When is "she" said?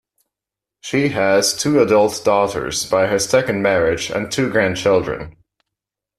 0.79-1.09